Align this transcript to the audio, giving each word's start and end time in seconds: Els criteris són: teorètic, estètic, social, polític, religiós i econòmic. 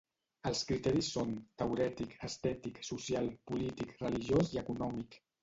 Els 0.51 0.61
criteris 0.69 1.09
són: 1.17 1.35
teorètic, 1.63 2.15
estètic, 2.29 2.81
social, 2.89 3.31
polític, 3.53 3.95
religiós 4.01 4.53
i 4.57 4.63
econòmic. 4.65 5.21